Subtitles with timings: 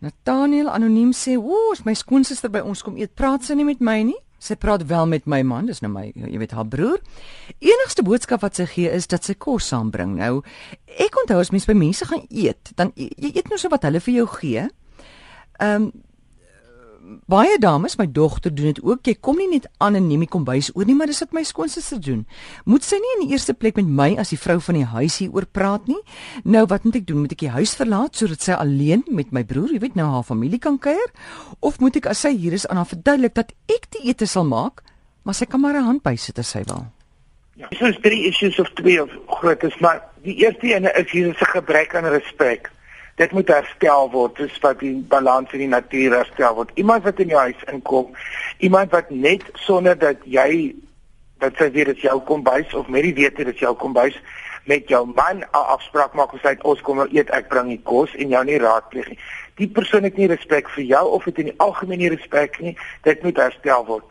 [0.00, 3.80] Nathaniel anoniem sê: "Ooh, as my skoonsister by ons kom eet, praat sy nie met
[3.80, 4.18] my nie.
[4.40, 7.00] Sy praat wel met my man, dis nou my, jy weet, haar broer.
[7.60, 10.14] Enigste boodskap wat sy gee is dat sy kos saambring.
[10.16, 10.40] Nou,
[10.86, 14.00] ek onthou as mens by mense gaan eet, dan jy eet nou so wat hulle
[14.00, 14.68] vir jou gee.
[15.60, 15.92] Ehm um,
[17.30, 19.02] baie dames, my dogter doen dit ook.
[19.06, 21.42] Jy kom nie net aan en neem die kombuis oor nie, maar dis wat my
[21.46, 22.22] skoonsister doen.
[22.70, 25.18] Moet sy nie in die eerste plek met my as die vrou van die huis
[25.22, 25.98] hier oor praat nie?
[26.44, 27.24] Nou wat moet ek doen?
[27.24, 30.26] Moet ek die huis verlaat sodat sy alleen met my broer, jy weet nou haar
[30.26, 31.10] familie kan kuier?
[31.60, 34.46] Of moet ek as sy hier is aan haar verduidelik dat ek die ete sal
[34.48, 34.84] maak,
[35.24, 36.86] maar sy kan maar 'n hand bysit as sy wil?
[37.56, 41.10] Ja, dis is drie issues of twee of groot is, maar die eerste ene is
[41.10, 42.70] hier is 'n gebrek aan respek
[43.20, 44.36] dit moet herstel word.
[44.40, 46.70] Dis wat die balans in die natuur herstel word.
[46.80, 48.14] Iemand wat in jou huis inkom
[48.60, 50.74] iemand wat net sonder dat jy
[51.40, 54.16] dat sy weet dit jou kombuis of met die wete dit jou kombuis
[54.68, 57.82] met jou man 'n afspraak maak of sê ons kom nou eet ek bring die
[57.82, 59.18] kos en jou nie raadpleeg nie.
[59.56, 62.76] Die persoon het nie respek vir jou of het in die algemeen nie respek nie.
[63.02, 64.04] Dit moet herstel word.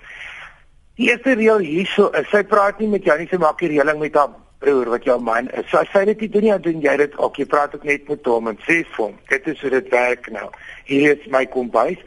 [0.96, 4.00] Die eerste reël hierso is sy praat nie met jou nie sy maak die reëling
[4.00, 4.30] met haar
[4.60, 5.68] broer wat jou man is.
[5.72, 7.38] So as hy dit doen nie, doen jy dit ook.
[7.40, 10.28] Jy praat ook net met hom en sê vir hom, dit is hoe dit werk
[10.36, 10.48] nou.
[10.90, 12.00] Hier is my kombuis.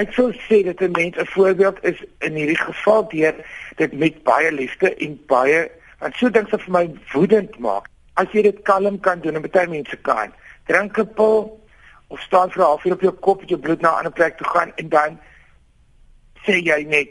[0.00, 3.34] Ek sou sê dat 'n mens 'n voorbeeld is in hierdie geval deur
[3.76, 7.86] dit met baie liefde en baie want so dink se vir my woedend maak.
[8.14, 10.32] As jy dit kalm kan doen en baie mense kan.
[10.66, 11.60] Drink 'n pil
[12.08, 14.36] of staan vir 'n halfuur op jou kop met jou bloed na 'n ander plek
[14.36, 15.18] toe gaan en dan
[16.46, 17.08] sê jy net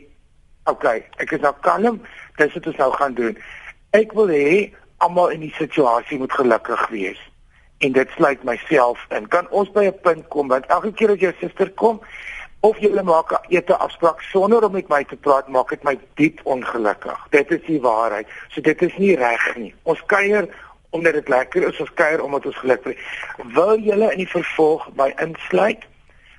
[0.65, 2.01] Oké, okay, ek is nou kalm.
[2.37, 3.37] Dis wat ons nou gaan doen.
[3.97, 7.21] Ek wil hê almal in die situasie moet gelukkig wees.
[7.81, 9.27] En dit sluit myself in.
[9.27, 12.01] Kan ons by 'n punt kom want elke keer as jou suster kom
[12.61, 15.83] of jy wil maak 'n ete afspraak sonder om met my te praat, maak dit
[15.83, 17.27] my diep ongelukkig.
[17.29, 18.27] Dit is die waarheid.
[18.49, 19.73] So dit is nie reg nie.
[19.83, 20.47] Ons kuier
[20.89, 23.03] omdat dit lekker is, ons kuier omdat ons gelukkig is.
[23.53, 25.89] Wil julle in die vervolg by insluit?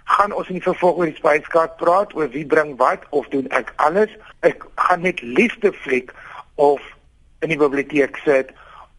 [0.05, 3.47] gaan ons in die vervolg oor die spyskaart praat oor wie bring wat of doen
[3.59, 4.11] ek alles
[4.49, 6.13] ek gaan net liefde fliek
[6.55, 6.83] of
[7.43, 8.53] in die biblioteek sit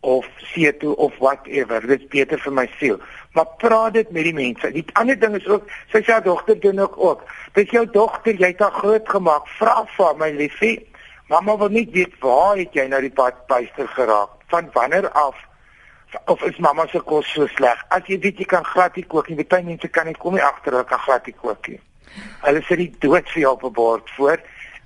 [0.04, 1.80] of see toe of whatever.
[1.88, 3.00] Dit is beter vir my siel.
[3.34, 4.72] Maar praat dit met die mense.
[4.76, 7.24] Die ander ding is ook, sy sê dogter doen ook ook.
[7.56, 9.48] Dis jou dogter, jy het haar groot gemaak.
[9.60, 10.76] Vra vir my liefie.
[11.32, 14.36] Mamma wil nie weet waar het jy nou die pad byster geraak?
[14.52, 15.40] Van wanneer af?
[16.30, 17.80] Of is mamma se kos so sleg?
[17.96, 20.44] As jy weet jy kan glad nie kook nie, baie mense kan nie kom nie
[20.44, 21.80] agter hulle kan glad nie kook nie.
[22.44, 24.38] Hulle sit die dood vir jou op 'n bord voor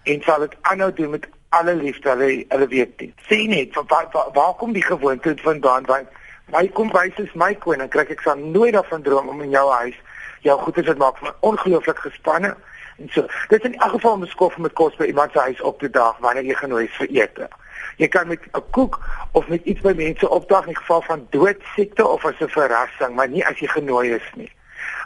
[0.05, 3.13] en sal dit aanhou doen met alle liefde hulle hulle weet dit.
[3.29, 6.07] Sê net van waar, waar, waar kom die gewoonte vandaan want
[6.51, 9.95] my kombuis is my koninkryk ek sal nooit daarvan droom om in jou huis
[10.45, 12.55] jou goeie te maak van ongelooflik gespanne
[12.97, 13.27] en so.
[13.47, 15.89] Dit is in elk geval om beskof met kos by iemand se huis op te
[15.89, 17.49] dag wanneer jy genooi is vir ete.
[17.97, 18.99] Jy kan met 'n koek
[19.31, 23.29] of met iets by mense opdag in geval van doodsiekte of as 'n verrassing, maar
[23.29, 24.51] nie as jy genooi is nie.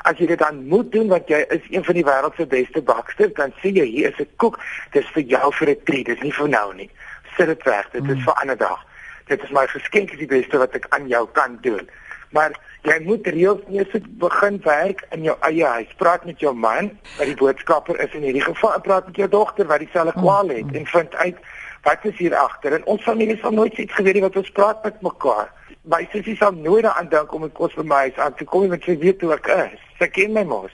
[0.04, 2.82] As jy dit dan moet doen want jy is een van die wêreld se beste
[2.82, 4.60] baksters, dan sê jy hier is 'n koek,
[4.92, 6.90] dis vir jou vir 'n treat, dis nie vir nou nie.
[7.38, 8.24] Sit dit weg, dit is mm.
[8.24, 8.80] vir ander dag.
[9.28, 11.90] Dit is my geskenk, is die beste wat ek aan jou kan doen.
[12.32, 12.52] Maar
[12.84, 15.94] jy moet reëls eers begin werk in jou eie huis.
[15.98, 19.68] Praat met jou man, wat die boodskapper is in hierdie geval, praat met jou dogter
[19.68, 20.22] wat dieselfde mm.
[20.22, 21.38] kwaal het en vind uit
[21.84, 22.74] wat is hier agter.
[22.74, 25.50] En ons familie sal nooit iets geweet wat ons praat met mekaar
[25.84, 28.84] my sussie sal nooit daaraan dink om 'n kos vir my aan te kom met
[28.84, 29.80] sy weet hoe ek is.
[30.00, 30.72] Sy ken my mos.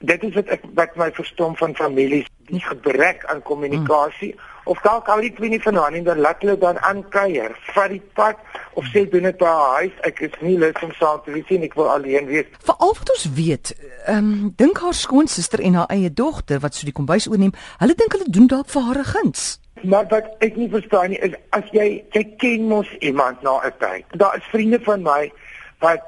[0.00, 4.40] Dit is wat ek wat my verstom van families, die gebrek aan kommunikasie hmm.
[4.64, 8.02] of dalk al die twee nie vanaand en dan laat hulle dan aankuier, vat die
[8.14, 8.36] pad
[8.72, 9.92] of sê doen dit by haar huis.
[10.00, 12.46] Ek is nie lus om saam te wees nie, ek wil alleen wees.
[12.64, 13.74] Veral wat ons weet,
[14.06, 17.94] ehm um, dink haar skoonsister en haar eie dogter wat so die kombuis oorneem, hulle
[17.94, 19.60] dink hulle doen dalk vir haar 'n guns.
[19.82, 23.72] Maar wat ek nie verstaan nie is as jy jy ken mos iemand na 'n
[23.78, 24.04] tyd.
[24.10, 25.32] Daar is vriende van my
[25.80, 26.02] wat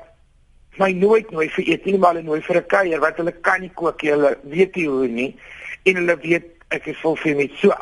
[0.76, 3.60] my nooit nooi vir eet nie, maar hulle nooi vir 'n kuier wat hulle kan
[3.60, 4.10] nie kook nie.
[4.10, 5.36] Hulle weet nie hoe nie
[5.84, 7.50] en hulle weet ek is vol vir my.
[7.56, 7.72] So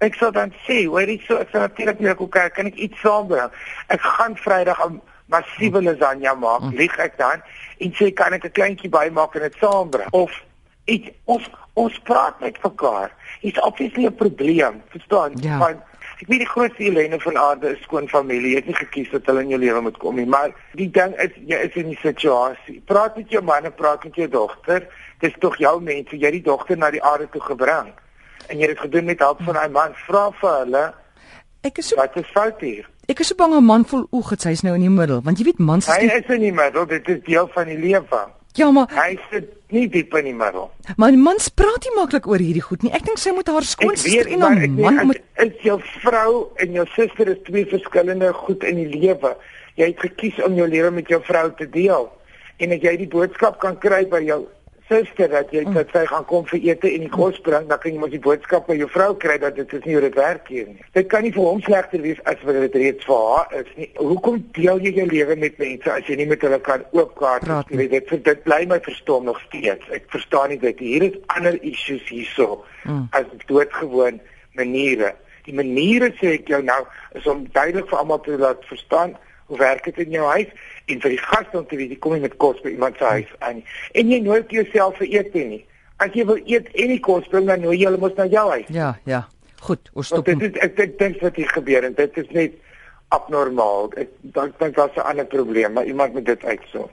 [0.00, 2.52] ek sal dan sê, "Hoor jy so, ek sal natuurlik nie kook.
[2.54, 3.50] Kan ek iets saambring?
[3.88, 5.00] Ek gaan Vrydag 'n
[5.30, 6.60] massiewe lasagne maak.
[6.60, 6.76] Mm.
[6.76, 7.42] Lieg ek dan
[7.78, 10.30] en sê kan ek 'n kleintjie bymaak en dit saambring of
[10.84, 13.12] iets of ons praat met mekaar.
[13.40, 15.32] Dit's obviously 'n probleem, verstaan?
[15.34, 15.58] Ja.
[15.58, 15.78] Want
[16.20, 18.50] ek weet die grootste ellende van aarde is skoon familie.
[18.50, 21.16] Jy het nie gekies dat hulle in jou lewe moet kom nie, maar die ding
[21.16, 22.82] is jy is in die situasie.
[22.84, 24.86] Praat met jou man en praat met jou dogter.
[25.18, 27.92] Dis tog jou mense, jy het die dogter na die aarde toe gebring.
[28.48, 29.94] En jy het dit gedoen met hulp van 'n man.
[29.94, 30.94] Vra vir hulle.
[31.62, 32.88] Ek is so Wat is fout hier?
[33.06, 35.44] Ek is so bang 'n man oog het hy's nou in die middel, want jy
[35.44, 38.39] weet mans is Hy is in die middel, dit is deel van die lewe.
[38.58, 40.70] Ja, maar hy sit nie diep in die middel.
[40.98, 42.90] Maar mans praat nie maklik oor hierdie goed nie.
[42.96, 46.86] Ek dink sy moet haar skoonsister en haar man moet is jou vrou en jou
[46.96, 49.36] suster is twee verskillende goed in die lewe.
[49.78, 52.08] Jy het gekies om jou lewe met jou vrou te deel.
[52.60, 54.42] En as jy die boodskap kan kry by jou
[54.90, 57.94] suster dat jy dat sy gaan kom vir ete en die kos bring, dan kan
[57.94, 60.50] jy mos die boodskap by jou vrou kry dat dit is nie hoe dit werk
[60.50, 60.82] hier nie.
[60.98, 63.88] Dit kan nie vir hom slegter wees as wat dit reeds vir haar is nie.
[64.00, 67.86] Hoekom deel jy jou lewe met mense as jy nie met hulle kan oopkaart speel?
[67.94, 69.88] Dit dit bly my verstom nog steeds.
[69.94, 70.84] Ek verstaan nie dit.
[70.90, 73.08] Hier is ander issues hierso mm.
[73.16, 74.20] as doodgewoon
[74.58, 75.14] maniere.
[75.46, 76.82] Die maniere sê ek jou nou
[77.18, 79.16] is om duidelik vir almal te laat verstaan
[79.50, 80.50] hoe werk dit in jou huis
[80.94, 83.04] en vir die gaste om te weet jy kom nie met kos by iemand se
[83.04, 83.66] huis aan nie.
[83.92, 85.64] En jy nooi jouself vir ete nie.
[86.00, 88.46] As jy wil eet en die kos bring dan nooi jy hulle mos na jou
[88.54, 88.68] huis.
[88.72, 89.26] Ja, ja.
[89.60, 90.24] Goed, ons stop.
[90.24, 92.56] Dit is ek dink dit wat hier gebeur en dit is net
[93.12, 93.90] abnormaal.
[94.00, 96.88] Ek dink dit was 'n ander probleem, maar iemand moet dit uitsoek.